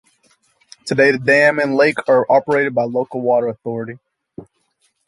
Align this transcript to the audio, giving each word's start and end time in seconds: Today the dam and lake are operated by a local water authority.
Today 0.83 1.11
the 1.11 1.19
dam 1.19 1.59
and 1.59 1.75
lake 1.75 1.97
are 2.09 2.25
operated 2.27 2.73
by 2.73 2.81
a 2.81 2.87
local 2.87 3.21
water 3.21 3.49
authority. 3.49 3.99